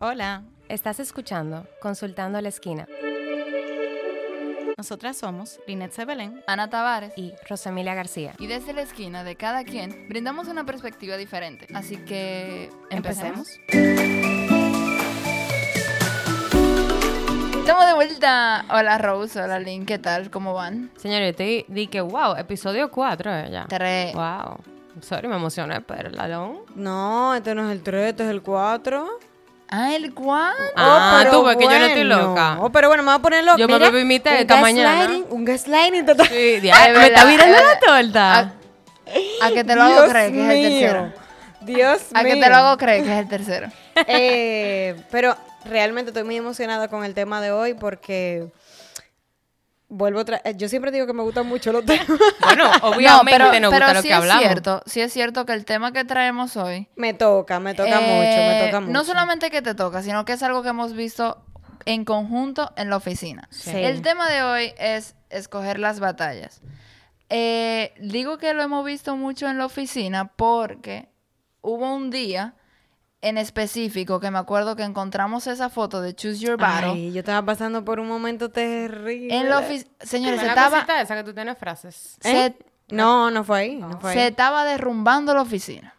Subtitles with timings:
[0.00, 2.88] Hola, Estás escuchando Consultando a la Esquina
[4.76, 6.42] nosotras somos Linet Sebelén.
[6.48, 7.16] Ana Tavares.
[7.16, 8.34] y Rosemilia García.
[8.38, 11.68] Y desde la esquina de cada quien brindamos una perspectiva diferente.
[11.72, 13.48] Así que empecemos.
[17.60, 18.64] Estamos de vuelta.
[18.68, 20.28] Hola Rose, hola Lynn, ¿qué tal?
[20.30, 20.90] ¿Cómo van?
[21.00, 23.66] Te di que, wow, episodio 4 ya.
[23.68, 24.12] Tres.
[24.12, 24.58] Wow.
[25.00, 26.10] Sorry, me emocioné, pero.
[26.74, 29.33] No, este no es el 3, este es el 4.
[29.76, 30.54] Ah, el cuál?
[30.76, 32.58] Ah, tú ves que yo no estoy loca.
[32.60, 33.58] Oh, pero bueno, me voy a poner loca.
[33.58, 35.06] Yo me bebí mi té un esta mañana.
[35.08, 36.28] gaslighting- Un gaslighting total.
[36.28, 36.62] Sí, Es
[36.96, 38.38] me está es la torta.
[39.42, 40.80] A, a que te lo hago creer que es el mío.
[40.80, 41.12] tercero.
[41.62, 42.48] Dios A que te mío.
[42.50, 43.68] lo hago creer que es el tercero.
[44.06, 48.46] Eh, pero realmente estoy muy emocionada con el tema de hoy porque
[49.96, 52.06] vuelvo otra eh, yo siempre digo que me gustan mucho los temas.
[52.40, 54.42] Bueno, No, obviamente pero, nos pero gusta lo sí que es hablamos.
[54.44, 58.02] cierto, sí es cierto que el tema que traemos hoy me toca, me toca Eh,
[58.02, 58.92] mucho, me toca mucho.
[58.92, 61.44] No solamente que te toca, sino que es algo que hemos visto
[61.86, 63.46] en conjunto en la oficina.
[63.50, 63.70] Sí.
[63.70, 66.60] El tema de hoy es escoger las batallas.
[67.30, 71.08] Eh, digo que lo hemos visto mucho en la oficina porque
[71.62, 72.54] hubo un día
[73.28, 76.90] en específico que me acuerdo que encontramos esa foto de Choose Your Battle.
[76.92, 79.34] Ay, yo estaba pasando por un momento terrible.
[79.34, 82.16] en la oficina, señores, se estaba, esa que tú tienes frases.
[82.20, 82.56] se- ¿Eh?
[82.90, 84.16] No, no fue ahí, no fue ahí.
[84.16, 85.94] se estaba derrumbando la oficina.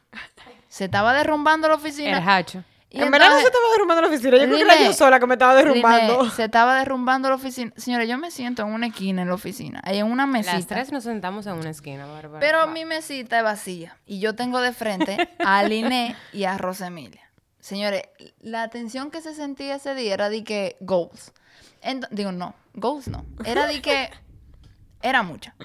[0.67, 2.35] Se estaba derrumbando la El oficina.
[2.35, 2.63] hacho.
[2.95, 5.19] Y en verdad no se estaba derrumbando la oficina, yo creo que era yo sola
[5.19, 6.17] que me estaba derrumbando.
[6.23, 7.71] Dime, se estaba derrumbando la oficina.
[7.75, 9.81] Señores, yo me siento en una esquina en la oficina.
[9.83, 10.55] Hay en una mesita.
[10.55, 12.39] Las tres nos sentamos en una esquina, Bárbara.
[12.39, 12.73] Pero Wow.
[12.73, 13.97] mi mesita es vacía.
[14.05, 17.21] Y yo tengo de frente a Liné y a Rosemilia.
[17.59, 18.03] Señores,
[18.41, 21.33] la atención que se sentía ese día era de que goals.
[21.81, 23.25] Ent- digo, no, goals no.
[23.43, 24.09] Era de que
[25.01, 25.55] era mucha.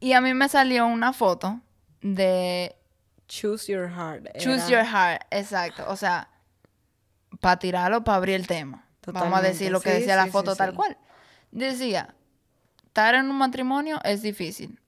[0.00, 1.60] Y a mí me salió una foto
[2.00, 2.76] de
[3.28, 4.26] Choose your heart.
[4.38, 5.84] Choose era- your heart, exacto.
[5.88, 6.28] O sea,
[7.40, 8.86] para tirarlo, para abrir el tema.
[9.06, 10.96] Vamos a decir lo que sí, decía la foto sí, tal cual.
[11.52, 12.14] Decía,
[12.86, 14.80] estar en un matrimonio es difícil.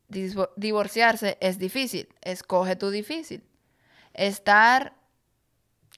[0.57, 2.09] Divorciarse es difícil.
[2.23, 3.43] Escoge tu difícil.
[4.15, 4.95] Estar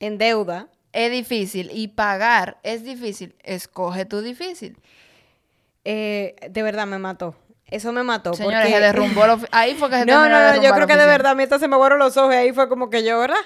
[0.00, 0.68] En deuda.
[0.92, 3.34] es difícil y pagar es difícil.
[3.42, 4.76] Escoge tu difícil.
[5.84, 7.36] Eh, de verdad me mató.
[7.70, 8.34] Eso me mató.
[8.34, 8.74] Señores, porque...
[8.74, 9.22] se derrumbó.
[9.52, 11.74] Ahí fue que se No, no, no, yo creo que de verdad, mientras se me
[11.76, 13.36] aguaron los ojos, ahí fue como que yo, ¿verdad?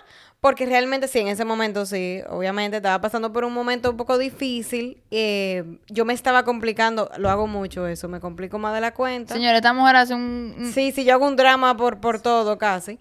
[0.40, 4.18] Porque realmente sí, en ese momento sí, obviamente estaba pasando por un momento un poco
[4.18, 5.02] difícil.
[5.10, 9.32] eh, yo me estaba complicando, lo hago mucho eso, me complico más de la cuenta.
[9.34, 12.98] Señores, esta mujer hace un- Sí, sí, yo hago un drama por, por todo casi.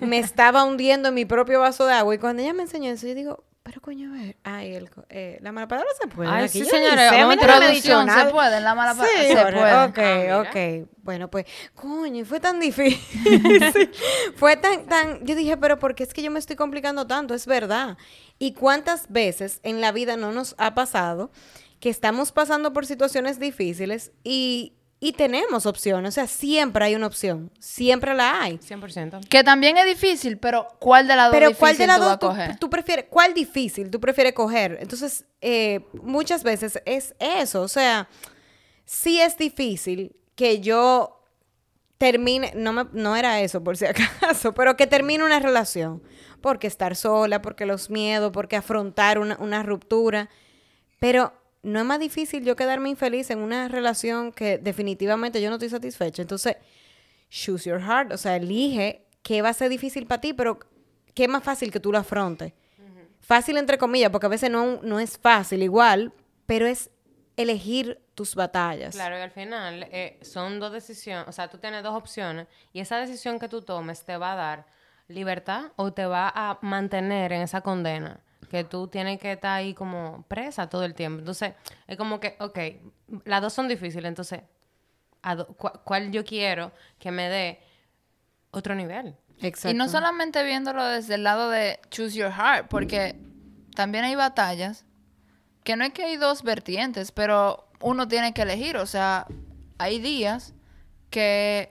[0.00, 3.06] Me estaba hundiendo en mi propio vaso de agua y cuando ella me enseñó eso,
[3.06, 6.30] yo digo, pero coño, a ver, ay, el, eh, la mala palabra se puede.
[6.30, 8.32] Ay, aquí sí, señora, sé, a mí vamos a nadie me ha dicho Producción, se
[8.32, 9.84] puede, la mala palabra, Sí, se puede.
[9.86, 9.98] Ok,
[10.30, 10.88] Ah, ok.
[11.02, 12.96] Bueno, pues, coño, y fue tan difícil.
[14.36, 15.26] fue tan, tan.
[15.26, 17.34] Yo dije, pero ¿por qué es que yo me estoy complicando tanto?
[17.34, 17.98] Es verdad.
[18.38, 21.32] ¿Y cuántas veces en la vida no nos ha pasado
[21.80, 26.08] que estamos pasando por situaciones difíciles y, y tenemos opciones?
[26.08, 27.50] O sea, siempre hay una opción.
[27.58, 28.58] Siempre la hay.
[28.58, 29.28] 100%.
[29.28, 32.26] Que también es difícil, pero ¿cuál de las dos Pero difícil ¿cuál de las tú
[32.26, 33.04] vas a dos tú prefieres?
[33.10, 34.78] ¿Cuál difícil tú prefieres coger?
[34.80, 37.60] Entonces, eh, muchas veces es eso.
[37.62, 38.08] O sea,
[38.86, 41.22] sí es difícil que yo
[41.98, 46.02] termine, no, me, no era eso por si acaso, pero que termine una relación.
[46.40, 50.30] Porque estar sola, porque los miedos, porque afrontar una, una ruptura.
[51.00, 51.34] Pero
[51.66, 55.68] no es más difícil yo quedarme infeliz en una relación que definitivamente yo no estoy
[55.68, 56.22] satisfecha.
[56.22, 56.56] Entonces,
[57.28, 60.60] choose your heart, o sea, elige qué va a ser difícil para ti, pero
[61.12, 62.52] qué es más fácil que tú lo afrontes.
[63.20, 66.12] Fácil entre comillas, porque a veces no, no es fácil igual,
[66.46, 66.90] pero es
[67.36, 68.94] elegir tus batallas.
[68.94, 72.78] Claro, y al final eh, son dos decisiones, o sea, tú tienes dos opciones y
[72.78, 74.66] esa decisión que tú tomes te va a dar
[75.08, 79.74] libertad o te va a mantener en esa condena que tú tienes que estar ahí
[79.74, 81.20] como presa todo el tiempo.
[81.20, 81.54] Entonces,
[81.86, 82.58] es como que, ok,
[83.24, 84.40] las dos son difíciles, entonces,
[85.22, 87.60] ¿a do- cua- ¿cuál yo quiero que me dé
[88.50, 89.14] otro nivel?
[89.40, 89.70] Exacto.
[89.70, 93.16] Y no solamente viéndolo desde el lado de choose your heart, porque
[93.74, 94.84] también hay batallas
[95.64, 98.76] que no es que hay dos vertientes, pero uno tiene que elegir.
[98.78, 99.26] O sea,
[99.78, 100.54] hay días
[101.10, 101.70] que.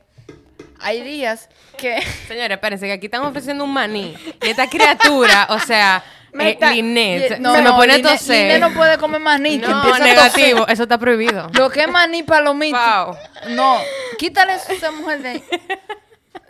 [0.81, 2.01] Hay días que.
[2.27, 4.15] Señores, espérense, que aquí están ofreciendo un maní.
[4.43, 6.03] Y esta criatura, o sea,
[6.43, 8.53] eh, está- Linet, se No, me no, pone a toser.
[8.53, 9.59] Liné no puede comer maní.
[9.59, 11.47] que No, empieza a negativo, eso está prohibido.
[11.53, 13.05] Lo que es maní palomita.
[13.05, 13.17] Wow.
[13.55, 13.77] No,
[14.17, 15.43] quítale eso a esa mujer de ahí.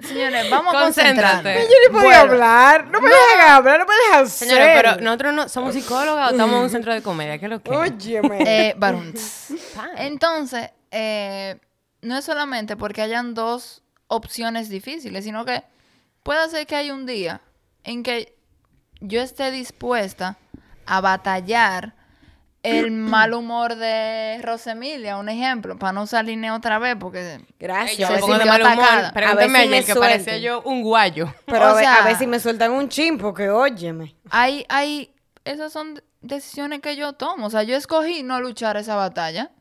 [0.01, 1.33] Señores, vamos a Concéntrate.
[1.35, 1.63] concentrarnos.
[1.63, 4.49] Yo ni podía Bueno, hablar, no me dejan hablar, no me dejan ser.
[4.49, 7.51] Señores, pero nosotros no somos psicólogas o estamos en un centro de comedia, ¿qué es
[7.51, 7.71] lo que?
[7.71, 8.39] Óyeme.
[8.45, 9.47] Eh, varones.
[9.97, 11.57] Entonces, eh,
[12.01, 15.63] no es solamente porque hayan dos opciones difíciles, sino que
[16.21, 17.41] puede ser que haya un día
[17.83, 18.34] en que
[19.01, 20.37] yo esté dispuesta
[20.85, 21.93] a batallar
[22.63, 27.97] el mal humor de Rosemilia, un ejemplo, para no línea otra vez, porque Gracias.
[27.97, 28.85] Yo a me pongo de mal humor.
[28.85, 31.33] A ver si me ayer que parecía yo un guayo.
[31.45, 34.15] Pero O a, ver, a sea- ver si me sueltan un chin, porque óyeme.
[34.29, 35.13] hay, hay,
[35.43, 37.47] esas son decisiones que yo tomo.
[37.47, 39.51] O sea, yo escogí no luchar esa batalla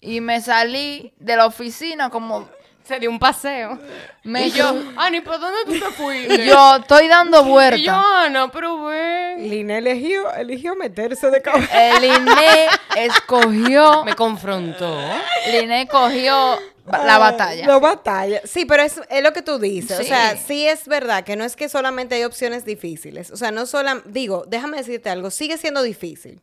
[0.00, 2.48] y me salí de la oficina como
[2.90, 3.78] Se dio un paseo.
[4.24, 6.44] me y yo, Ani, ¿por dónde tú te fuiste?
[6.44, 7.76] yo estoy dando vuelta.
[7.76, 9.48] Y yo, Ana, pero ven.
[9.48, 11.96] Lina eligió, eligió meterse de cabeza.
[11.96, 12.66] El INE
[12.96, 14.98] escogió, Me confrontó.
[15.46, 16.58] el INE cogió
[16.90, 17.64] la batalla.
[17.64, 18.40] La batalla.
[18.44, 20.00] Sí, pero es, es lo que tú dices.
[20.00, 23.30] O sea, sí es verdad que no es que solamente hay opciones difíciles.
[23.30, 26.42] O sea, no solo, digo, déjame decirte algo, sigue siendo difícil.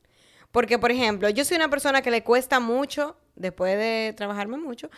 [0.58, 4.90] Porque, por ejemplo, yo soy una persona que le cuesta mucho, después de trabajarme mucho,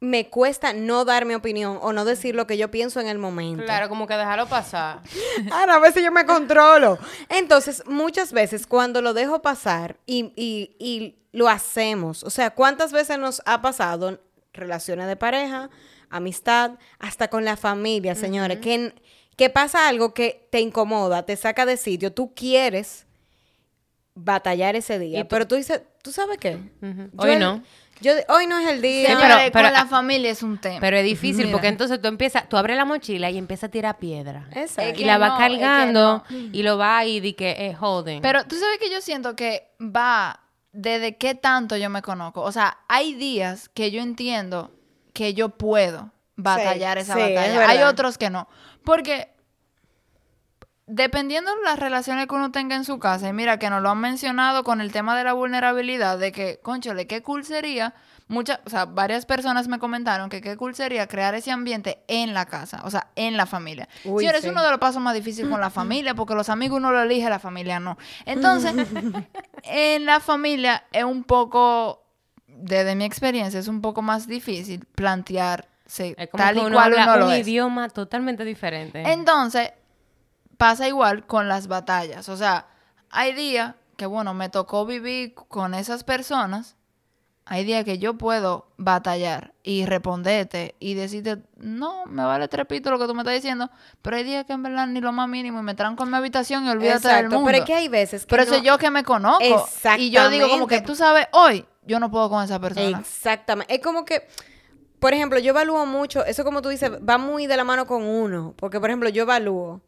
[0.00, 3.16] me cuesta no dar mi opinión o no decir lo que yo pienso en el
[3.16, 3.62] momento.
[3.64, 5.02] Claro, como que déjalo pasar.
[5.52, 6.98] Ahora, a veces yo me controlo.
[7.28, 12.90] Entonces, muchas veces cuando lo dejo pasar y, y- y lo hacemos, o sea, ¿cuántas
[12.90, 14.18] veces nos ha pasado
[14.52, 15.70] relaciones de pareja,
[16.10, 18.58] amistad, hasta con la familia, señores?
[18.58, 18.92] que,
[19.36, 23.05] que pasa algo que te incomoda, te saca de sitio, tú quieres
[24.16, 26.58] batallar ese día, Y tú- pero tú dices, ¿tú sabes qué?
[27.16, 27.62] Hoy el- no.
[28.00, 29.16] Yo, hoy no es el día.
[29.18, 30.80] pero- con la familia es un tema.
[30.80, 31.52] Pero es difícil Mira.
[31.52, 34.48] porque entonces tú empiezas, tú abres la mochila y empiezas a tirar piedra.
[34.54, 34.90] Exacto.
[34.92, 36.36] Es Y la vas es que cargando no.
[36.52, 38.20] y lo va ahí de que eh, joden.
[38.20, 40.40] Pero tú sabes que yo siento que va
[40.72, 42.42] desde qué tanto yo me conozco.
[42.42, 44.72] O sea, hay días que yo entiendo
[45.14, 47.68] que yo puedo batallar esa sí, es batalla.
[47.70, 48.46] Hay otros que no.
[48.84, 49.28] Porque
[50.86, 53.90] dependiendo de las relaciones que uno tenga en su casa, y mira que nos lo
[53.90, 57.94] han mencionado con el tema de la vulnerabilidad, de que, conchole, qué cool sería.
[58.28, 62.34] Muchas, o sea, varias personas me comentaron que qué cool sería crear ese ambiente en
[62.34, 63.88] la casa, o sea, en la familia.
[64.04, 64.48] Uy, Señores, sí.
[64.48, 67.28] uno de los pasos más difíciles con la familia, porque los amigos uno lo elige,
[67.30, 67.96] la familia no.
[68.24, 68.74] Entonces,
[69.62, 72.04] en la familia es un poco,
[72.48, 76.98] desde mi experiencia, es un poco más difícil plantearse es como tal que y cual
[76.98, 77.46] habla uno lo un es.
[77.46, 79.02] idioma totalmente diferente.
[79.12, 79.70] Entonces,
[80.56, 82.28] pasa igual con las batallas.
[82.28, 82.66] O sea,
[83.10, 86.76] hay días que, bueno, me tocó vivir con esas personas.
[87.48, 92.98] Hay días que yo puedo batallar y responderte y decirte, no, me vale trepito lo
[92.98, 93.70] que tú me estás diciendo,
[94.02, 96.16] pero hay días que en verdad ni lo más mínimo y me tranco en mi
[96.16, 97.46] habitación y olvídate del Exacto, mundo.
[97.46, 99.68] pero es que hay veces que Pero no- es yo que me conozco.
[99.96, 102.98] Y yo digo como que tú sabes, hoy yo no puedo con esa persona.
[102.98, 103.72] Exactamente.
[103.72, 104.26] Es como que,
[104.98, 108.02] por ejemplo, yo evalúo mucho, eso como tú dices, va muy de la mano con
[108.02, 108.54] uno.
[108.56, 109.82] Porque, por ejemplo, yo evalúo,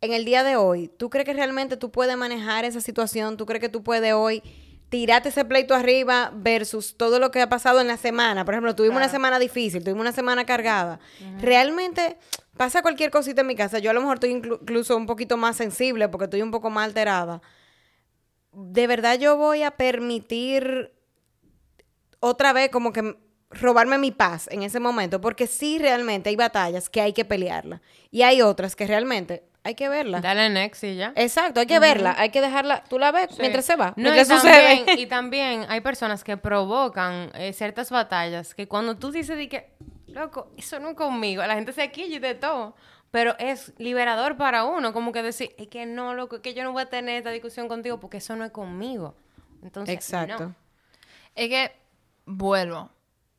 [0.00, 3.36] en el día de hoy, ¿tú crees que realmente tú puedes manejar esa situación?
[3.36, 4.42] ¿Tú crees que tú puedes hoy
[4.88, 8.44] tirarte ese pleito arriba versus todo lo que ha pasado en la semana?
[8.44, 11.00] Por ejemplo, tuvimos una semana difícil, tuvimos una semana cargada.
[11.40, 12.16] Realmente
[12.56, 13.78] pasa cualquier cosita en mi casa.
[13.80, 16.70] Yo a lo mejor estoy inclu- incluso un poquito más sensible porque estoy un poco
[16.70, 17.42] más alterada.
[18.52, 20.92] De verdad yo voy a permitir
[22.20, 23.16] otra vez como que
[23.50, 27.80] robarme mi paz en ese momento, porque sí realmente hay batallas que hay que pelearla
[28.10, 30.20] y hay otras que realmente hay que verla.
[30.20, 31.12] Dale next y ya.
[31.14, 33.36] Exacto, hay que verla, hay que dejarla, tú la ves Sí.
[33.40, 35.00] mientras se va, No, y mientras también, sucede.
[35.00, 39.70] y también hay personas que provocan eh, ciertas batallas que cuando tú dices de que,
[40.06, 42.74] loco, eso no es conmigo, la gente se quilla y de todo.
[43.10, 46.62] Pero es liberador para uno, como que decir, es que no, loco, es que yo
[46.62, 49.14] no voy a tener esta discusión contigo porque eso no es conmigo.
[49.62, 50.44] Entonces, Exacto.
[50.48, 50.54] no.
[51.34, 51.72] Es que,
[52.26, 52.90] vuelvo,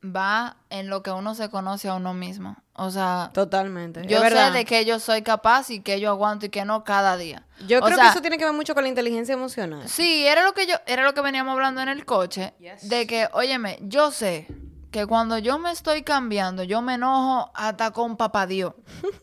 [0.04, 2.56] va en lo que uno se conoce a uno mismo.
[2.72, 4.06] O sea, Totalmente.
[4.06, 7.16] yo sé de que yo soy capaz y que yo aguanto y que no cada
[7.18, 7.46] día.
[7.66, 9.86] Yo O creo sea, que eso tiene que ver mucho con la inteligencia emocional.
[9.88, 12.88] Sí, era lo que yo, era lo que veníamos hablando en el coche, Yes.
[12.88, 14.46] de que, óyeme, yo sé
[14.90, 18.72] que cuando yo me estoy cambiando, yo me enojo hasta con papá Dios.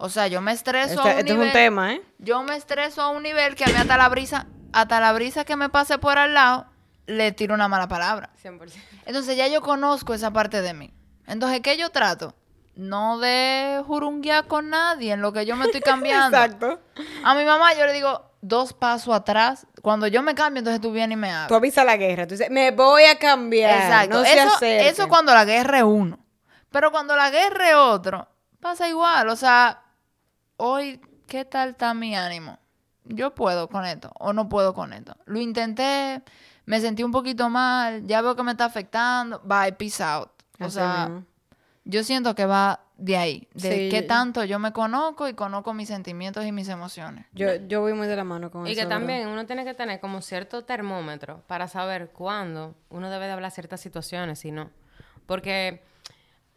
[0.00, 2.02] O sea, yo me estreso Esto, a un esto es nivel, un tema, ¿eh?
[2.18, 5.44] yo me estreso a un nivel que a mí hasta la brisa, hasta la brisa
[5.44, 6.66] que me pase por al lado,
[7.08, 8.30] le tiro una mala palabra.
[8.42, 8.72] 100%.
[9.06, 10.92] Entonces ya yo conozco esa parte de mí.
[11.26, 12.34] Entonces, ¿qué yo trato?
[12.76, 16.36] No de jurunguear con nadie en lo que yo me estoy cambiando.
[16.36, 16.80] Exacto.
[17.24, 19.66] A mi mamá yo le digo dos pasos atrás.
[19.82, 21.52] Cuando yo me cambio, entonces tú vienes y me Tú hablas.
[21.52, 23.82] avisas la guerra, tú dices, me voy a cambiar.
[23.82, 24.18] Exacto.
[24.18, 26.18] No eso, eso cuando la guerra es uno.
[26.70, 28.28] Pero cuando la guerra es otro,
[28.60, 29.28] pasa igual.
[29.30, 29.82] O sea,
[30.58, 32.58] hoy, ¿qué tal está mi ánimo?
[33.04, 35.16] Yo puedo con esto o no puedo con esto.
[35.24, 36.22] Lo intenté,
[36.68, 39.40] me sentí un poquito mal, ya veo que me está afectando.
[39.44, 40.28] Bye, peace out.
[40.60, 41.24] O Así sea, mismo.
[41.84, 43.88] yo siento que va de ahí, de Sí.
[43.90, 47.26] qué tanto yo me conozco y conozco mis sentimientos y mis emociones.
[47.32, 48.80] Yo, yo voy muy de la mano con Y eso.
[48.80, 48.98] que ¿verdad?
[48.98, 53.50] también uno tiene que tener como cierto termómetro para saber cuándo uno debe de hablar
[53.52, 54.70] ciertas situaciones y no.
[55.26, 55.82] Porque,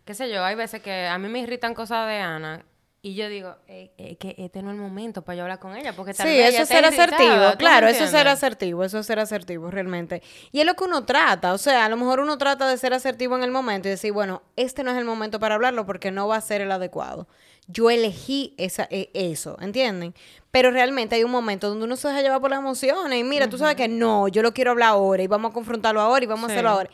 [0.03, 2.65] qué sé yo, hay veces que a mí me irritan cosas de Ana
[3.03, 5.75] Y yo digo, eh, eh, que este no es el momento para yo hablar con
[5.75, 8.83] ella, porque tal Sí, vez eso es ser asertivo, ¿tú claro, eso es ser asertivo,
[8.83, 10.21] eso es ser asertivo realmente.
[10.51, 12.93] Y es lo que uno trata, o sea, a lo mejor uno trata de ser
[12.93, 16.11] asertivo en el momento y decir, bueno, este no es el momento para hablarlo porque
[16.11, 17.27] no va a ser el adecuado.
[17.65, 20.13] Yo elegí esa, e- eso, ¿entienden?
[20.51, 23.49] Pero realmente hay un momento donde uno se deja llevar por las emociones y mira,
[23.49, 26.27] tú sabes que no, yo lo quiero hablar ahora y vamos a confrontarlo ahora y
[26.27, 26.51] vamos Sí.
[26.51, 26.89] a hacerlo ahora.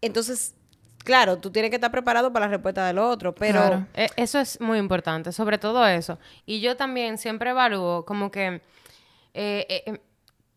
[0.00, 0.54] Entonces,
[1.04, 3.60] claro, tú tienes que estar preparado para la respuesta del otro, pero...
[3.60, 3.86] Claro.
[3.94, 6.18] Eh, Eso es muy importante, sobre todo eso.
[6.44, 8.46] Y yo también siempre evalúo como que
[9.34, 10.00] eh, eh, eh,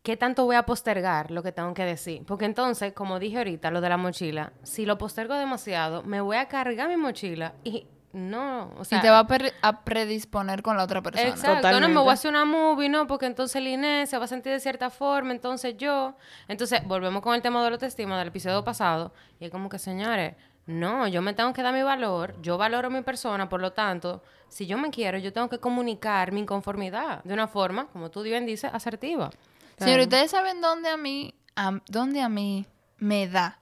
[0.03, 2.23] qué tanto voy a postergar lo que tengo que decir.
[2.25, 6.37] Porque entonces, como dije ahorita, lo de la mochila, si lo postergo demasiado, me voy
[6.37, 8.97] a cargar mi mochila y no, o sea...
[8.97, 9.27] y te va a,
[9.61, 11.29] a predisponer con la otra persona.
[11.29, 14.25] Exacto, no me voy a hacer una movie, no, porque entonces el Inés se va
[14.25, 16.15] a sentir de cierta forma, entonces yo.
[16.47, 19.79] Entonces, volvemos con el tema de la autoestima del episodio pasado, y es como que,
[19.79, 20.35] señores,
[20.67, 24.21] no, yo me tengo que dar mi valor, yo valoro mi persona, por lo tanto,
[24.47, 28.21] si yo me quiero, yo tengo que comunicar mi inconformidad de una forma, como tú
[28.21, 29.29] bien dices, asertiva.
[29.77, 33.57] Señores, ¿ustedes saben dónde a mí, a- dónde a mí me da?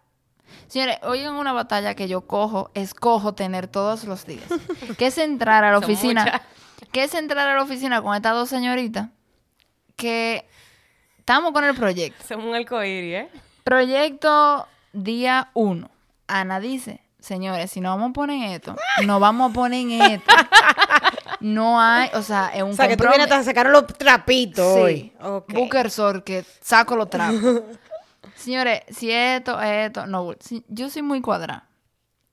[0.67, 4.43] Señores, hoy en una batalla que yo cojo, escojo tener todos los días.
[4.97, 6.41] Que es entrar a la oficina.
[6.91, 9.09] Que es entrar a la oficina con estas dos señoritas
[9.95, 10.45] que
[11.17, 12.23] estamos con el proyecto.
[12.27, 13.29] Somos un arcoíris, ¿eh?
[13.63, 15.91] Proyecto día uno.
[16.27, 18.75] Ana dice, señores, si no vamos a poner esto,
[19.05, 20.31] no vamos a poner en esto.
[21.41, 24.73] No hay, o sea, es un O sea, que tú vienes a sacar los trapitos
[24.75, 24.81] Sí.
[24.81, 25.13] hoy.
[25.21, 25.53] Ok.
[25.53, 27.39] Booker Sor, que saco los trapos.
[28.39, 31.65] Señores, si esto, esto, no, si- yo soy muy cuadrada.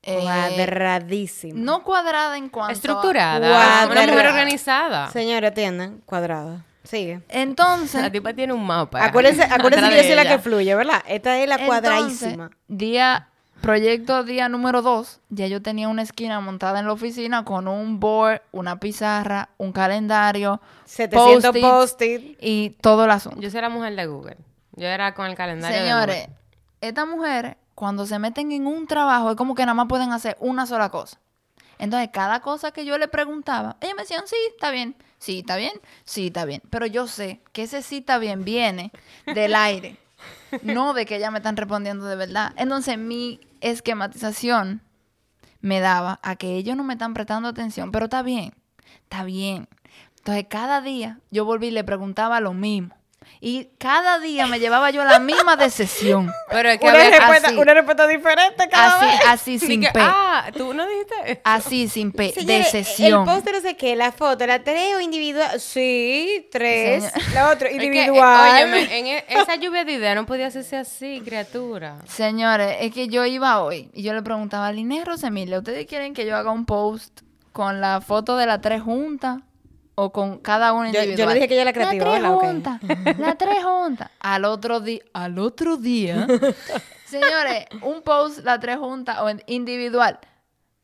[0.02, 1.54] Eh, Cuadradísimo.
[1.56, 3.86] no cuadrada en cuanto a- Estructurada, Cuadrada.
[3.90, 5.10] una mujer organizada.
[5.10, 6.00] Señores, atiendan.
[6.06, 6.64] Cuadrada.
[6.84, 7.22] Sigue.
[7.28, 9.04] Entonces, La tipa tiene un mapa.
[9.04, 11.02] Acuérdense, acuérdense que yo soy la que fluye, ¿verdad?
[11.08, 12.50] Esta es la entonces, cuadradísima.
[12.68, 13.28] día,
[13.60, 17.98] proyecto día número dos, ya yo tenía una esquina montada en la oficina con un
[17.98, 22.38] board, una pizarra, un calendario, 700 post-its post-it.
[22.40, 23.40] y todo el asunto.
[23.40, 24.36] Yo soy la mujer de Google.
[24.76, 26.36] Yo era con el calendario Señores, Google.
[26.80, 30.36] estas mujeres, cuando se meten en un trabajo, es como que nada más pueden hacer
[30.40, 31.18] una sola cosa.
[31.78, 35.56] Entonces, cada cosa que yo le preguntaba, ellas me decían, sí, está bien, sí, está
[35.56, 35.72] bien,
[36.04, 36.62] sí, está bien.
[36.70, 38.92] Pero yo sé que ese sí está bien viene
[39.26, 39.98] del aire,
[40.62, 42.52] no de que ellas me están respondiendo de verdad.
[42.56, 44.82] Entonces, mi esquematización
[45.60, 48.54] me daba a que ellos no me están prestando atención, pero está bien,
[49.02, 49.68] está bien.
[50.18, 52.94] Entonces, cada día yo volví y le preguntaba lo mismo.
[53.40, 56.30] Y cada día me llevaba yo a la misma decisión.
[56.50, 57.56] Pero es que Una había- respuesta, así.
[57.56, 59.14] una respuesta diferente cada Así, vez.
[59.28, 60.00] así Así sin que, P.
[60.02, 61.40] ah, tú no dijiste.
[61.44, 62.32] Así sin P.
[62.32, 63.20] Señores, de sesión.
[63.28, 65.60] El póster no sé qué, la foto, la tres o individual.
[65.60, 67.04] Sí, tres.
[67.04, 68.52] Señor- La otra, Es que, eh, individual.
[68.54, 71.98] óyeme, en e- esa lluvia de ideas no podía hacerse así, criatura.
[72.08, 76.14] Señores, es que yo iba hoy y yo le preguntaba a Liné Rosemilia, ¿ustedes quieren
[76.14, 77.20] que yo haga un post
[77.52, 79.38] con la foto de las tres juntas
[79.98, 81.28] o con cada una Yo- yo individual?
[81.30, 82.80] le dije que ella era creativa, La tres juntas,
[83.18, 84.10] las tres juntas.
[84.20, 86.26] Al otro día, al otro día,
[87.06, 90.18] señores, un post, las tres juntas o en- individual.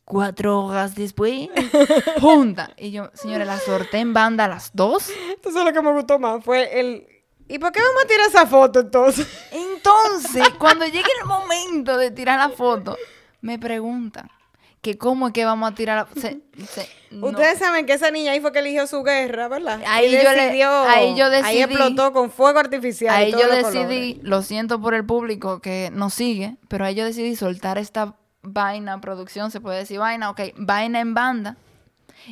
[0.04, 1.48] Cuatro horas después,
[2.20, 2.70] junta.
[2.76, 5.10] Y yo, señores, la sorté en banda a las dos.
[5.34, 7.06] Entonces lo que me gustó más fue el...
[7.48, 9.26] ¿Y por qué vamos a tirar esa foto entonces?
[9.50, 12.96] Entonces, cuando llegue el momento de tirar la foto,
[13.42, 14.28] me preguntan
[14.82, 17.28] que cómo es que vamos a tirar la se- se- no.
[17.28, 19.80] Ustedes saben que esa niña ahí fue que eligió su guerra, ¿verdad?
[19.86, 23.14] Ahí yo le- decidió- ahí yo Ahí decidí- explotó con fuego artificial.
[23.14, 27.36] Ahí yo decidí, lo siento por el público que nos sigue, pero ahí yo decidí
[27.36, 31.56] soltar esta vaina, producción, se puede decir vaina, ok, vaina en banda,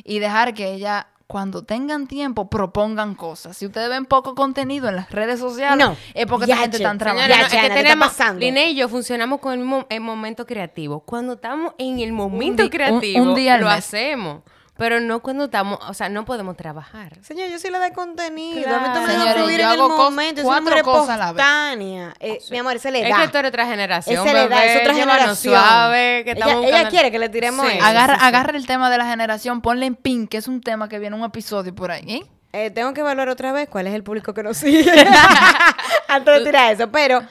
[0.03, 3.55] y dejar que ella, cuando tengan tiempo, propongan cosas.
[3.55, 6.77] Si ustedes ven poco contenido en las redes sociales, No, es porque ya, esta gente
[6.77, 8.45] está trabajando.
[8.51, 10.99] No, y yo funcionamos con el momento creativo.
[10.99, 13.75] Cuando estamos en el momento un- creativo, un día lo mes.
[13.77, 14.41] hacemos.
[14.81, 17.15] Pero no cuando estamos, o sea, no podemos trabajar.
[17.21, 18.63] Señor, yo soy la de contenido.
[18.63, 18.77] Claro.
[18.77, 20.41] A mí también me Señores, da fluir yo en el hago momento.
[20.43, 21.43] cuatro una cosas a la vez.
[21.45, 22.13] espontánea.
[22.19, 23.21] Eh, Mi amor, esa le Es da.
[23.21, 25.53] que tú eres otra generación, Esa le da, es otra generación.
[25.53, 27.77] suave, que ella, quiere que le tiremos Sí.
[27.77, 27.85] eso.
[27.85, 28.25] Agarra, sí, sí.
[28.25, 31.15] agarra el tema de la generación, ponle en pin, que es un tema que viene
[31.15, 32.03] en un episodio por ahí.
[32.07, 32.25] ¿eh?
[32.53, 34.91] Eh, tengo que evaluar otra vez cuál es el público que nos sigue.
[36.07, 36.89] Antes de tirar eso.
[36.91, 37.21] Pero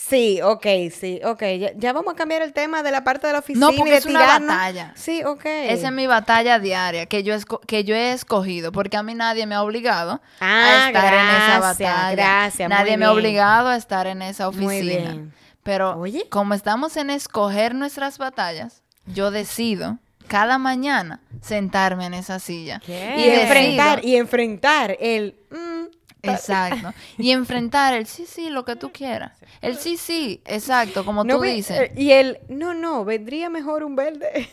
[0.00, 1.42] sí, ok, sí, ok.
[1.58, 3.66] Ya, ya vamos a cambiar el tema de la parte de la oficina.
[3.66, 4.48] No, y porque de es una tirarnos.
[4.56, 4.92] batalla.
[4.96, 5.44] Sí, ok.
[5.44, 9.14] Esa es mi batalla diaria que yo, esco- que yo he escogido, porque a mí
[9.14, 12.10] nadie me ha obligado Ah, a estar en esa batalla.
[12.12, 15.10] gracias, nadie me ha obligado a estar en esa Muy oficina.
[15.10, 15.32] bien.
[15.64, 16.26] Pero Oye.
[16.30, 22.80] como estamos en escoger nuestras batallas, yo decido cada mañana sentarme en esa silla.
[22.84, 23.14] ¿Qué?
[23.16, 25.34] Y, Y enfrentar, y enfrentar el...
[26.22, 26.92] Exacto.
[27.18, 29.38] Y enfrentar el sí, sí, lo que tú quieras.
[29.60, 31.78] El sí, sí, exacto, como No tú ve- dices.
[31.80, 34.48] eh, Y el, no, no, vendría mejor un verde.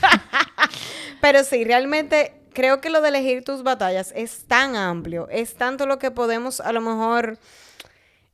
[1.20, 5.86] Pero sí, realmente creo que lo de elegir tus batallas es tan amplio, es tanto
[5.86, 7.38] lo que podemos a lo mejor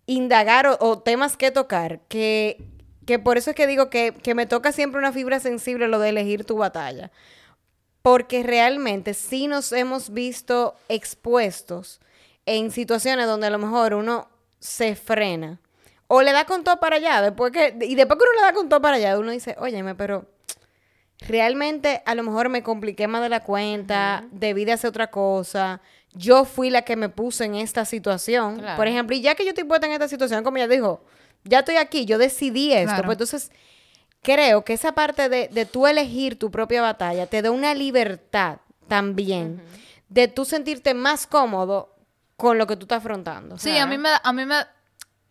[0.07, 2.63] indagar o, o temas que tocar, que,
[3.07, 5.99] que por eso es que digo que, que me toca siempre una fibra sensible lo
[5.99, 7.11] de elegir tu batalla.
[8.03, 12.01] Porque realmente sí nos hemos visto expuestos
[12.47, 15.61] en situaciones donde a lo mejor uno se frena
[16.09, 18.53] o le da con todo para allá, después que, y después que uno le da
[18.53, 20.25] con todo para allá, uno dice, óyeme, pero
[21.21, 25.81] realmente a lo mejor me compliqué más de la cuenta, debí de hacer otra cosa,
[26.13, 28.77] yo fui la que me puse en esta situación, Claro.
[28.77, 31.03] por ejemplo, y ya que yo estoy puesta en esta situación, como ella dijo,
[31.45, 33.03] ya estoy aquí, yo decidí esto, Claro.
[33.05, 33.51] pues entonces
[34.23, 38.59] creo que esa parte de, de tú elegir tu propia batalla te da una libertad
[38.89, 39.61] también
[40.09, 41.96] de tú sentirte más cómodo
[42.37, 43.59] con lo que tú estás afrontando.
[43.59, 44.57] Sí, a mí me, da- a mí me,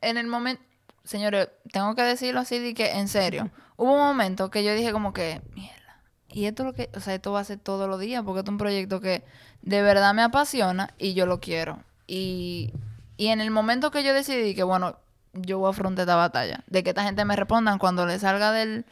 [0.02, 0.62] en el momento,
[1.04, 4.92] señores, tengo que decirlo así de que, en serio, hubo un momento que yo dije
[4.92, 7.88] como que, mierda, y esto es lo que, o sea, esto va a ser todos
[7.88, 9.24] los días, porque esto es un proyecto que
[9.62, 11.80] de verdad me apasiona y yo lo quiero.
[12.08, 12.74] Y,
[13.18, 14.98] y en el momento que yo decidí que, bueno,
[15.34, 18.52] yo voy a afrontar esta batalla, de que esta gente me respondan cuando le salga
[18.52, 18.86] del,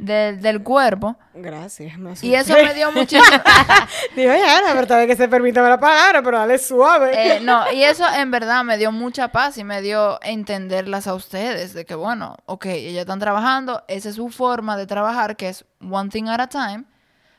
[0.00, 1.98] del, del cuerpo, Gracias.
[1.98, 3.38] me y eso me dio muchísimo...
[4.14, 7.36] Digo, ya, la verdad es que se permite la palabra, pero dale suave.
[7.36, 11.14] Eh, no, y eso en verdad me dio mucha paz y me dio entenderlas a
[11.14, 15.48] ustedes de que, bueno, ok, ellas están trabajando, esa es su forma de trabajar, que
[15.48, 16.84] es one thing at a time.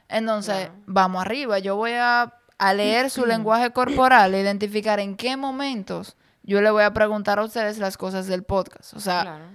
[0.10, 1.60] Entonces, vamos arriba.
[1.60, 6.72] Yo voy a, a leer su lenguaje corporal e identificar en qué momentos yo le
[6.72, 8.94] voy a preguntar a ustedes las cosas del podcast.
[8.96, 9.46] O sea, Claro.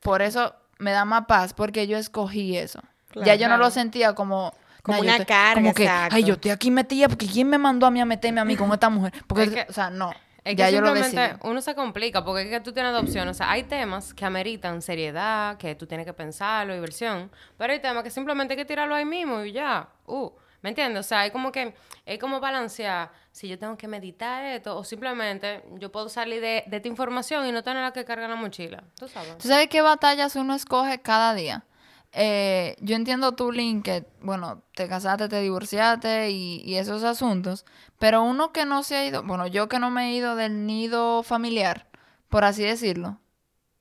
[0.00, 2.80] por eso me da más paz, porque yo escogí eso.
[3.10, 3.26] Claro.
[3.26, 4.52] ya yo no lo sentía como...
[4.82, 6.16] Como "Nah, yo una te- carga, Como que, exacto.
[6.16, 8.56] ay, yo estoy aquí metida porque ¿quién me mandó a mí a meterme a mí
[8.56, 9.12] con esta mujer?
[9.28, 10.10] Porque, Es que- o sea, no.
[10.44, 11.20] Es que ya yo lo decidí.
[11.42, 13.36] uno se complica porque es que tú tienes dos opciones.
[13.36, 17.30] O sea, hay temas que ameritan seriedad, que tú tienes que pensarlo, diversión.
[17.56, 19.88] Pero hay temas que simplemente hay que tirarlo ahí mismo y ya.
[20.06, 20.30] Uh,
[20.62, 21.06] ¿Me entiendes?
[21.06, 21.74] O sea, hay como que,
[22.06, 26.64] es como balancear si yo tengo que meditar esto o simplemente yo puedo salir de,
[26.70, 28.84] esta información y no tener que cargar la mochila.
[28.96, 29.38] Tú sabes.
[29.38, 31.64] ¿Tú sabes qué batallas uno escoge cada día?
[32.12, 37.64] Eh, yo entiendo tu link que, bueno, te casaste, te divorciaste y esos asuntos,
[37.98, 40.66] pero uno que no se ha ido, bueno, yo que no me he ido del
[40.66, 41.88] nido familiar,
[42.28, 43.18] por así decirlo,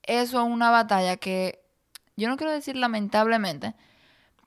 [0.03, 1.63] eso es una batalla que,
[2.15, 3.75] yo no quiero decir lamentablemente,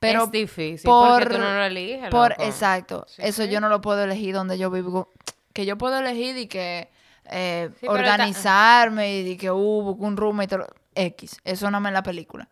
[0.07, 2.09] pero es difícil por- porque tú no lo eliges.
[2.09, 2.43] por loco.
[2.43, 3.49] exacto, Sí, eso sí.
[3.49, 5.11] yo no lo puedo elegir donde yo vivo,
[5.53, 6.89] que yo puedo elegir y que
[7.25, 11.79] eh, Sí, organizarme y de que uh, busco un roommate, y todo X, eso no
[11.81, 12.47] me en la película.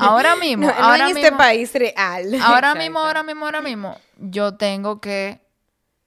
[0.00, 2.26] Ahora mismo, no, no ahora en mismo, este país real.
[2.42, 2.78] ahora Exacto.
[2.78, 5.40] mismo, ahora mismo, ahora mismo, yo tengo que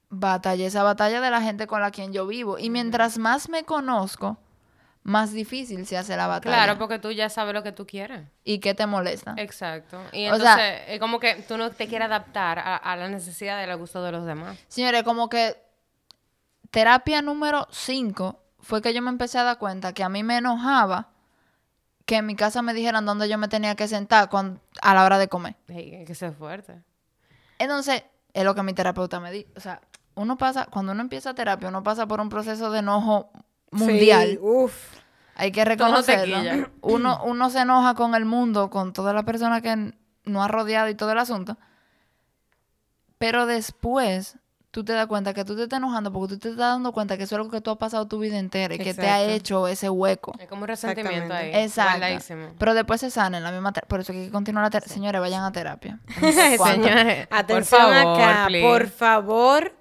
[0.08, 2.58] batallar esa batalla de la gente con la quien yo vivo.
[2.58, 4.38] Y mientras más me conozco,
[5.02, 6.54] más difícil se hace la batalla.
[6.56, 8.28] Claro, porque tú ya sabes lo que tú quieres.
[8.44, 9.34] ¿Y qué te molesta?
[9.38, 10.00] Exacto.
[10.12, 13.08] Y O entonces sea- es como que tú no te quieres adaptar a, a la
[13.08, 14.58] necesidad y al gusto de los demás.
[14.68, 15.56] Señores, como que
[16.70, 20.36] terapia número 5 fue que yo me empecé a dar cuenta que a mí me
[20.38, 21.08] enojaba
[22.04, 24.28] que en mi casa me dijeran dónde yo me tenía que sentar
[24.82, 25.54] a la hora de comer.
[25.68, 26.82] Hay que ser fuerte.
[27.58, 28.02] Entonces,
[28.34, 29.48] es lo que mi terapeuta me dijo.
[29.56, 29.80] O sea,
[30.16, 33.30] uno pasa, cuando uno empieza terapia, uno pasa por un proceso de enojo
[33.70, 34.30] mundial.
[34.30, 35.00] Sí, uf.
[35.34, 36.68] Hay que reconocerlo.
[36.82, 40.88] Uno, uno se enoja con el mundo, con todas las personas que no ha rodeado
[40.88, 41.56] y todo el asunto.
[43.18, 44.36] Pero después
[44.70, 47.16] tú te das cuenta que tú te estás enojando porque tú te estás dando cuenta
[47.16, 49.22] que eso es algo que tú has pasado tu vida entera y que te ha
[49.22, 50.32] hecho ese hueco.
[50.38, 51.50] Es como un resentimiento ahí.
[51.52, 52.16] Exactamente.
[52.16, 52.54] Exacto.
[52.58, 53.88] Pero después se sana en la misma terapia.
[53.88, 54.92] Por eso hay que continuar la terapia.
[54.92, 55.98] Señores, vayan a terapia.
[56.20, 58.66] Señores, Atención por favor, acá, please.
[58.68, 59.72] por favor.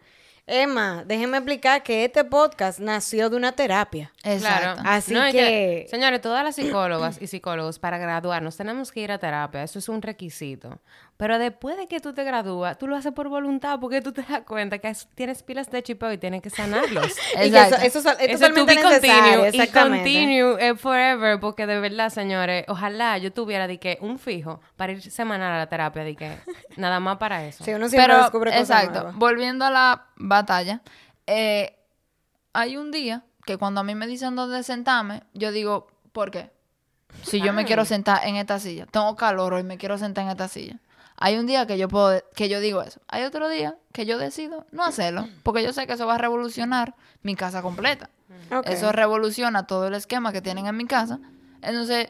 [0.49, 4.11] Emma, déjenme explicar que este podcast nació de una terapia.
[4.23, 4.73] Exacto.
[4.81, 4.81] Claro.
[4.83, 9.11] Así No, es que- Señores, todas las psicólogas y psicólogos para graduarnos tenemos que ir
[9.11, 9.63] a terapia.
[9.63, 10.79] Eso es un requisito.
[11.19, 14.21] Pero después de que tú te gradúas, tú lo haces por voluntad porque tú te
[14.23, 17.11] das cuenta que es- tienes pilas de chipeo y tienes que sanarlos.
[17.35, 17.85] Y que eso, Exacto.
[17.85, 19.41] eso es, to totalmente necesario.
[19.41, 24.17] continue, y continue eh, forever, porque de verdad, señores, ojalá yo tuviera de que un
[24.17, 26.37] fijo para ir semanal a la terapia, de que
[26.77, 27.65] nada más para eso.
[27.65, 29.15] Sí, uno siempre Pero, descubre cosas exacto, nuevas.
[29.17, 30.81] volviendo a la batalla,
[31.27, 31.75] eh,
[32.53, 36.49] hay un día que cuando a mí me dicen dónde sentarme, yo digo, ¿por qué?
[37.23, 40.29] Si yo me quiero sentar en esta silla, tengo calor hoy, me quiero sentar en
[40.29, 40.79] esta silla.
[41.21, 43.01] Hay un día que yo puedo, que yo digo eso.
[43.09, 46.17] Hay otro día que yo decido no hacerlo, porque yo sé que eso va a
[46.17, 48.09] revolucionar mi casa completa.
[48.65, 51.19] Eso revoluciona todo el esquema que tienen en mi casa.
[51.61, 52.09] Entonces,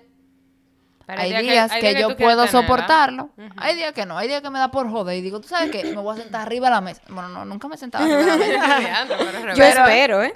[1.17, 3.29] hay día días que, hay yo puedo soportarlo.
[3.57, 4.17] Hay días que no.
[4.17, 5.17] Hay días que me da por joder.
[5.17, 5.83] Y digo, ¿tú sabes qué?
[5.83, 7.01] Me voy a sentar arriba de la mesa.
[7.09, 9.07] Bueno, no, nunca me he sentado arriba de la mesa.
[9.17, 10.33] Pero Yo espero, ¿eh?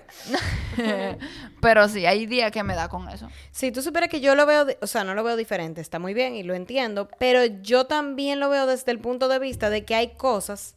[1.61, 3.29] Pero sí, hay días que me da con eso.
[3.51, 6.13] Si tú supieras que yo lo veo, o sea, no lo veo diferente, está muy
[6.13, 9.85] bien y lo entiendo, pero yo también lo veo desde el punto de vista de
[9.85, 10.75] que hay cosas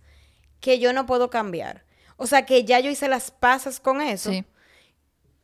[0.61, 1.85] que yo no puedo cambiar.
[2.17, 4.31] O sea, que ya yo hice las pasas con eso.
[4.31, 4.45] Sí.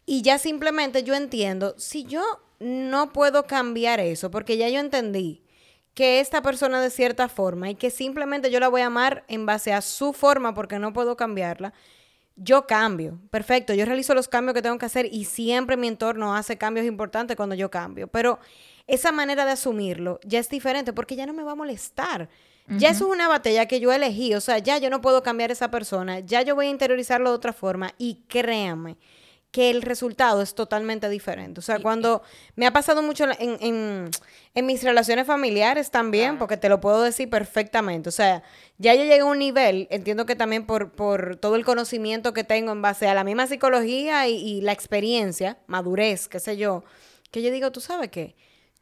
[0.06, 2.22] Y ya simplemente yo entiendo, si yo
[2.62, 5.42] no puedo cambiar eso, porque ya yo entendí
[5.94, 9.44] que esta persona de cierta forma y que simplemente yo la voy a amar en
[9.44, 11.75] base a su forma porque no puedo cambiarla,
[12.37, 13.18] yo cambio.
[13.31, 16.87] Perfecto, yo realizo los cambios que tengo que hacer y siempre mi entorno hace cambios
[16.87, 18.09] importantes cuando yo cambio.
[18.09, 18.38] Pero
[18.87, 22.29] esa manera de asumirlo ya es diferente porque ya no me va a molestar.
[22.68, 25.51] Ya eso es una batalla que yo elegí, o sea, ya yo no puedo cambiar
[25.51, 28.96] a esa persona, ya yo voy a interiorizarlo de otra forma y créanme
[29.52, 31.60] que el resultado es totalmente diferente.
[31.60, 32.22] O sea, cuando
[32.56, 34.10] me ha pasado mucho en, en-
[34.54, 38.08] en mis relaciones familiares también, porque te lo puedo decir perfectamente.
[38.08, 38.42] O sea,
[38.78, 42.44] ya yo llegué a un nivel, entiendo que también por, por todo el conocimiento que
[42.44, 46.82] tengo en base a la misma psicología y, y la experiencia, madurez, qué sé yo,
[47.30, 48.34] que yo digo, tú sabes qué,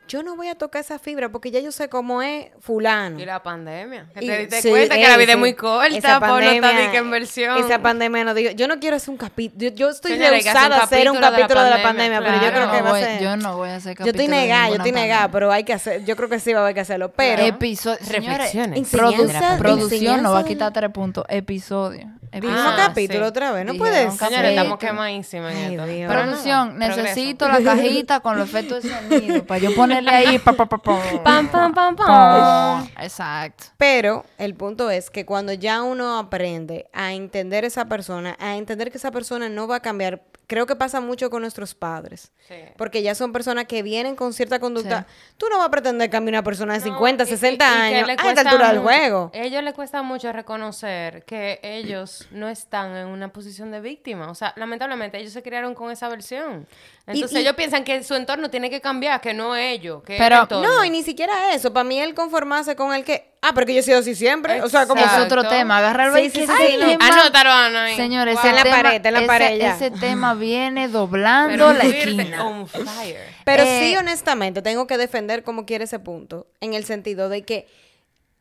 [0.08, 3.20] yo no voy a tocar esa fibra porque ya yo sé cómo es fulano.
[3.20, 4.06] Y la pandemia.
[4.12, 6.34] Que Y- te diste sí, cuenta que la vida es muy corta, Esa por no
[6.36, 7.58] pandemia- estar ni que en versión.
[7.64, 10.82] Esa pandemia no digo, yo no quiero hacer un capítulo, yo, yo estoy rehusada a
[10.82, 12.90] hacer un capítulo de la capítulo de la pandemia, pero yo creo que no va
[12.90, 13.22] voy- a ser...
[13.22, 15.32] yo no voy a hacer Yo estoy capítulo de negada, yo estoy negada, pandemia.
[15.32, 17.42] pero hay que hacer, yo creo que sí va a haber que hacerlo, pero...
[17.44, 17.98] Episodio.
[18.08, 18.92] Reflexiones.
[18.92, 21.24] produ- Enseñanza- producción nos va a quitar tres puntos.
[21.28, 22.08] Episodio.
[22.32, 22.62] Episodio.
[22.62, 23.28] Ah, capítulo sí.
[23.28, 24.28] otra vez, no puede ser.
[24.28, 25.86] Señores, estamos quemadísimas en esto.
[25.86, 26.12] Dios.
[26.12, 27.02] Producción, progreso.
[27.02, 30.38] necesito la cajita con los efectos de sonido para yo ponerle ahí.
[30.38, 31.00] pa, pa, pa, pa.
[31.24, 32.88] Pam, pam, pam, pam.
[33.00, 33.64] Exacto.
[33.76, 38.92] Pero el punto es que cuando ya uno aprende a entender esa persona, a entender
[38.92, 42.32] que esa persona no va a cambiar, creo que pasa mucho con nuestros padres.
[42.48, 42.56] Sí.
[42.76, 45.06] Porque ya son personas que vienen con cierta conducta.
[45.38, 47.72] Tú no vas a pretender cambiar una persona de 50, No, y- 60 y- y
[47.72, 49.30] que años le a esta altura del juego.
[49.32, 54.28] A ellos les cuesta mucho reconocer que ellos no están en una posición de víctima.
[54.28, 56.66] O sea, lamentablemente ellos se criaron con esa versión.
[57.06, 60.34] Entonces y- ellos piensan que su entorno tiene que cambiar, que no ellos, que Pero-
[60.36, 60.68] el entorno.
[60.68, 61.72] No, y ni siquiera eso.
[61.72, 64.62] Para mí el conformarse con el que, ah, pero que yo he sido así siempre.
[64.62, 65.78] O sea, como Es otro tema.
[65.78, 66.86] Agarra el Sí, sí, sí, sí, no.
[67.04, 67.96] Anótalo, Ana, ahí.
[67.96, 68.40] Señores, Wow.
[68.40, 69.74] ese En la tema, pared, en la ese- pared ya.
[69.76, 72.46] ese tema viene doblando Pero la esquina.
[72.46, 73.18] on fire.
[73.44, 77.42] Pero Eh, sí, honestamente, tengo que defender como quiere ese punto, en el sentido de
[77.42, 77.66] que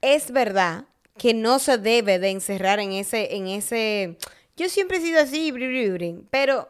[0.01, 0.85] es verdad
[1.17, 4.17] que no se debe de encerrar en ese, en ese,
[4.55, 6.69] yo siempre he sido así, bri, bri, bri", pero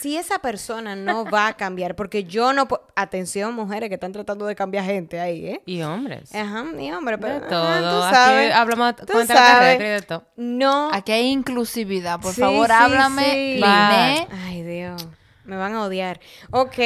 [0.00, 4.46] si esa persona no va a cambiar, porque yo no, atención mujeres que están tratando
[4.46, 5.62] de cambiar gente ahí, ¿eh?
[5.66, 6.34] Y hombres.
[6.34, 7.90] Ajá, ni hombre, pero de ajá, todo.
[7.98, 9.72] tú Aquí sabes, hablamos tú cuenta la sabes.
[9.74, 10.24] carrera y de todo.
[10.36, 10.90] No.
[10.92, 12.20] Aquí hay inclusividad.
[12.20, 13.54] Por Sí, favor, sí, háblame, sí.
[13.54, 14.28] Liné.
[14.46, 15.06] Ay, Dios.
[15.44, 16.20] Me van a odiar.
[16.50, 16.78] Ok.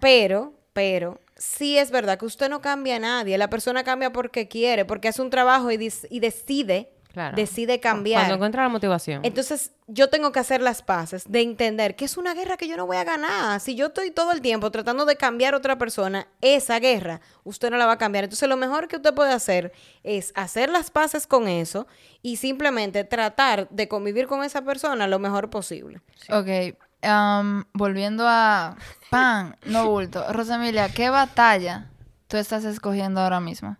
[0.00, 3.38] Pero, pero, sí es verdad que usted no cambia a nadie.
[3.38, 7.34] La persona cambia porque quiere, porque hace un trabajo y, dis- y decide, Claro.
[7.34, 8.20] decide cambiar.
[8.20, 9.24] Cuando encuentra la motivación.
[9.24, 12.76] Entonces, yo tengo que hacer las paces de entender que es una guerra que yo
[12.76, 13.58] no voy a ganar.
[13.58, 17.70] Si yo estoy todo el tiempo tratando de cambiar a otra persona, esa guerra usted
[17.70, 18.24] no la va a cambiar.
[18.24, 21.86] Entonces, lo mejor que usted puede hacer es hacer las paces con eso
[22.20, 26.02] y simplemente tratar de convivir con esa persona lo mejor posible.
[26.28, 28.76] Ok, am, volviendo a
[29.08, 30.30] pan, no bulto.
[30.34, 31.90] Rosemilia, ¿qué batalla
[32.28, 33.78] tú estás escogiendo ahora mismo?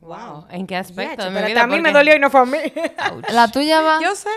[0.00, 0.46] Wow.
[0.48, 1.62] ¿En qué aspecto Yache, de mi pero vida?
[1.62, 2.58] a mí me dolió y no fue a mí.
[3.32, 4.30] La tuya va, yo sé.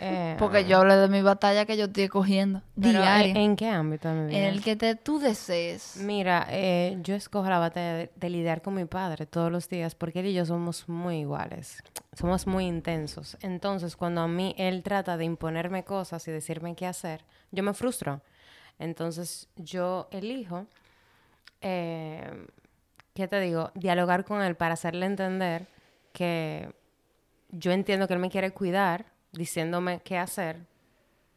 [0.00, 3.56] Eh, porque yo hablé de mi batalla que yo estoy cogiendo pero, diaria, ¿en, en
[3.56, 4.38] qué ámbito de mi vida?
[4.38, 5.96] en el que te, tú desees.
[5.98, 9.94] Mira, eh, yo escojo la batalla de, de lidiar con mi padre todos los días
[9.94, 13.36] porque él y yo somos muy iguales, somos muy intensos.
[13.42, 17.72] Entonces, cuando a mí él trata de imponerme cosas y decirme qué hacer, yo me
[17.74, 18.20] frustro.
[18.80, 20.66] Entonces, yo elijo,
[21.62, 22.46] eh,
[23.16, 23.72] ¿qué te digo?
[23.74, 25.66] Dialogar con él para hacerle entender
[26.12, 26.72] que
[27.50, 30.66] yo entiendo que él me quiere cuidar, diciéndome qué hacer,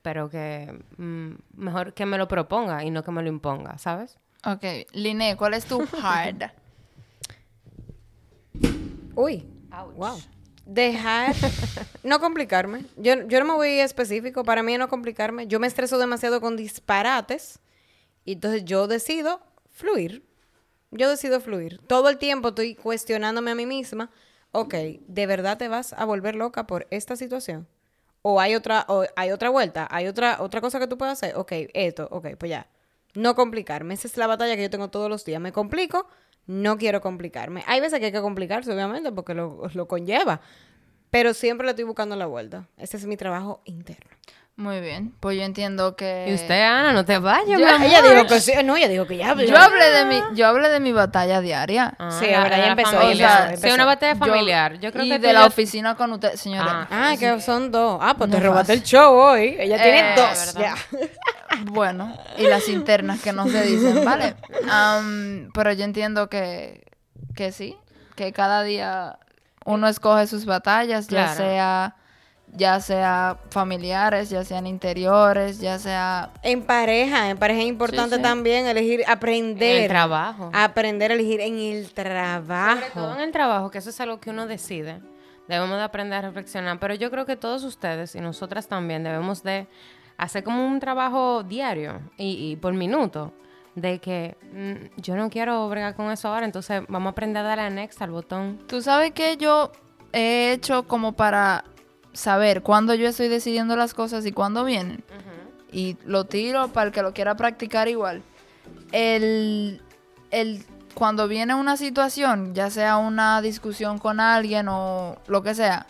[0.04, 4.20] pero que mm, mejor que me lo proponga y no que me lo imponga, ¿sabes?
[4.46, 4.64] Ok,
[4.94, 6.52] Liné, ¿cuál es tu hard?
[9.16, 9.46] Uy.
[9.96, 10.20] Wow.
[10.66, 11.36] Dejar,
[12.04, 12.86] no complicarme.
[12.98, 14.44] Yo, yo no me voy específico.
[14.44, 15.48] Para mí es no complicarme.
[15.48, 17.60] Yo me estreso demasiado con disparates.
[18.26, 20.29] Y entonces yo decido fluir.
[20.92, 21.80] Yo decido fluir.
[21.88, 24.10] Todo el tiempo estoy cuestionándome a mí misma.
[24.52, 24.74] Ok,
[25.08, 27.68] ¿de verdad te vas a volver loca por esta situación?
[28.22, 31.36] O hay otra, hay otra vuelta, hay otra, otra cosa que tú puedes hacer.
[31.38, 32.68] Ok, esto, ok, pues ya.
[33.14, 33.94] No complicarme.
[33.94, 35.40] Esa es la batalla que yo tengo todos los días.
[35.42, 36.08] Me complico,
[36.48, 37.64] no quiero complicarme.
[37.68, 40.42] Hay veces que hay que complicarse, obviamente, porque lo, lo conlleva.
[41.12, 42.68] Pero siempre le estoy buscando la vuelta.
[42.78, 44.12] Ese es mi trabajo interno.
[44.60, 46.26] Muy bien, pues yo entiendo que...
[46.28, 47.88] Y usted, Ana, no te vayas, Yo- mi amor.
[47.88, 48.52] Ella dijo que sí.
[48.66, 49.34] No, ella dijo que ya.
[49.34, 51.94] Yo hablé de mi, yo hablé de mi batalla diaria.
[51.98, 53.74] Ah, Sí, la- ahora ya de la empezó, Sí, empezó.
[53.76, 54.78] una batalla familiar.
[54.82, 56.90] Yo creo y que de la oficina con usted, señora.
[56.92, 57.12] Ah.
[57.12, 58.00] Ah, que son dos.
[58.02, 59.56] Ah, pues No te robaste el show hoy.
[59.58, 60.56] Ella tiene Eh, dos.
[61.72, 64.36] Bueno, y las internas que no se dicen, ¿vale?
[64.70, 66.84] Am, pero yo entiendo que,
[67.34, 67.78] que sí,
[68.18, 69.20] que cada día
[69.64, 71.96] uno escoge sus batallas, ya sea
[72.54, 78.22] ya sea familiares, ya sean interiores, ya sea En pareja, en pareja es importante sí.
[78.22, 79.76] también elegir, aprender.
[79.78, 80.50] En el trabajo.
[80.54, 83.14] Aprender a elegir en el Sobre todo trabajo.
[83.16, 85.00] en el trabajo, que eso es algo que uno decide.
[85.48, 86.80] Debemos de aprender a reflexionar.
[86.80, 89.68] Pero yo creo que todos ustedes y nosotras también debemos de
[90.18, 93.34] hacer como un trabajo diario y, y por minuto.
[93.76, 97.48] De que mm, yo no quiero bregar con eso ahora, entonces vamos a aprender a
[97.48, 98.60] darle a next al botón.
[98.68, 99.72] Tú sabes que yo
[100.12, 101.64] he hecho como para
[102.20, 105.04] saber cuándo yo estoy decidiendo las cosas y cuándo vienen.
[105.72, 108.22] Y lo tiro para el que lo quiera practicar igual.
[108.92, 109.82] El,
[110.32, 115.88] el, cuando viene una situación, ya sea una discusión con alguien o lo que sea,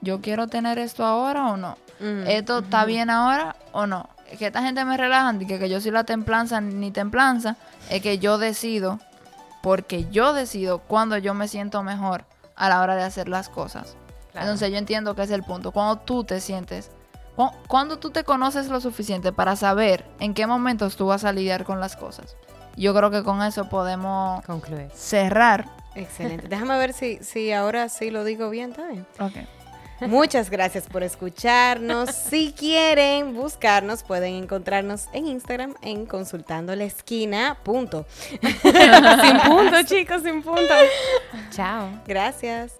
[0.00, 1.76] yo quiero tener esto ahora o no.
[2.00, 4.08] Ujú, ¿Esto está bien ahora o no?
[4.30, 7.56] Es que esta gente me relaja, y que, que yo soy la templanza ni templanza,
[7.90, 8.98] es que yo decido,
[9.62, 12.24] porque yo decido cuando yo me siento mejor
[12.56, 13.96] a la hora de hacer las cosas.
[14.32, 14.46] Claro.
[14.46, 15.72] Entonces yo entiendo que es el punto.
[15.72, 16.90] Cuando tú te sientes,
[17.36, 21.32] cu- cuando tú te conoces lo suficiente para saber en qué momentos tú vas a
[21.32, 22.36] lidiar con las cosas.
[22.76, 24.88] Yo creo que con eso podemos Concluir.
[24.94, 25.66] cerrar.
[25.94, 26.48] Excelente.
[26.48, 29.06] Déjame ver si, si ahora sí lo digo bien también.
[29.20, 29.32] Ok.
[30.08, 32.08] Muchas gracias por escucharnos.
[32.32, 37.58] Si quieren buscarnos, pueden encontrarnos en Instagram en consultando la esquina.
[37.62, 38.06] Punto.
[38.40, 40.74] sin punto, chicos, sin punto.
[41.50, 41.88] Chao.
[42.06, 42.72] Gracias.